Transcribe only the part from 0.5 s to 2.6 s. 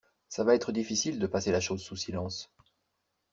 être difficile de passer la chose sous silence.